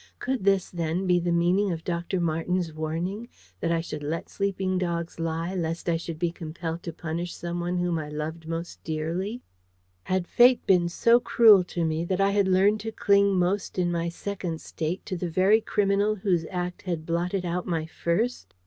[0.17, 2.19] Could this, then, be the meaning of Dr.
[2.19, 6.91] Marten's warning, that I should let sleeping dogs lie, lest I should be compelled to
[6.91, 9.43] punish someone whom I loved most dearly?
[10.05, 13.91] Had Fate been so cruel to me, that I had learned to cling most in
[13.91, 18.55] my Second State to the very criminal whose act had blotted out my First?